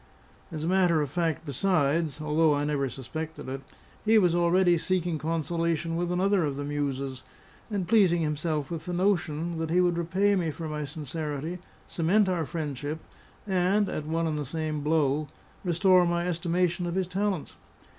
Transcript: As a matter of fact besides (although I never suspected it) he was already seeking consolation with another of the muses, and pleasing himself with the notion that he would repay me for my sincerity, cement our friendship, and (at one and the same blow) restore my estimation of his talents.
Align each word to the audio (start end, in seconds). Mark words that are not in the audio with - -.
As 0.51 0.63
a 0.63 0.67
matter 0.67 0.99
of 1.03 1.11
fact 1.11 1.45
besides 1.45 2.19
(although 2.19 2.55
I 2.55 2.63
never 2.63 2.89
suspected 2.89 3.47
it) 3.47 3.61
he 4.03 4.17
was 4.17 4.33
already 4.33 4.75
seeking 4.75 5.19
consolation 5.19 5.95
with 5.95 6.11
another 6.11 6.43
of 6.43 6.55
the 6.57 6.63
muses, 6.63 7.21
and 7.69 7.87
pleasing 7.87 8.23
himself 8.23 8.71
with 8.71 8.85
the 8.87 8.93
notion 8.93 9.59
that 9.59 9.69
he 9.69 9.79
would 9.79 9.99
repay 9.99 10.35
me 10.35 10.49
for 10.49 10.67
my 10.67 10.85
sincerity, 10.85 11.59
cement 11.87 12.27
our 12.27 12.47
friendship, 12.47 12.99
and 13.45 13.89
(at 13.89 14.07
one 14.07 14.25
and 14.25 14.39
the 14.39 14.43
same 14.43 14.81
blow) 14.81 15.27
restore 15.63 16.03
my 16.07 16.27
estimation 16.27 16.87
of 16.87 16.95
his 16.95 17.05
talents. 17.07 17.55